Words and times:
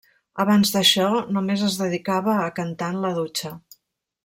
Abans 0.43 0.71
d'això, 0.75 1.09
només 1.35 1.67
es 1.67 1.77
dedicava 1.83 2.35
a 2.47 2.51
cantar 2.61 2.89
en 2.95 2.99
la 3.07 3.13
dutxa. 3.21 3.55